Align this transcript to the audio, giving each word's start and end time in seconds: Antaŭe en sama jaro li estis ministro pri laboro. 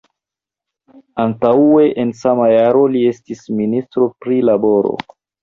Antaŭe 1.23 1.83
en 2.05 2.13
sama 2.23 2.47
jaro 2.53 2.81
li 2.95 3.05
estis 3.11 3.45
ministro 3.61 4.09
pri 4.27 4.41
laboro. 4.53 4.97